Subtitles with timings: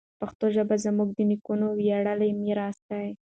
[0.19, 3.01] پښتو ژبه زموږ د نیکونو ویاړلی میراث ده.